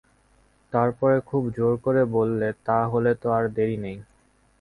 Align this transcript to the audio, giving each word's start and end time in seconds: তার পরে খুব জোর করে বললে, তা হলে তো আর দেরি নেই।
তার 0.73 0.89
পরে 0.91 1.17
খুব 1.21 1.43
জোর 1.57 1.73
করে 1.77 2.01
বললে, 2.15 2.47
তা 2.65 2.79
হলে 2.85 3.11
তো 3.15 3.27
আর 3.31 3.43
দেরি 3.49 3.77
নেই। 3.77 3.97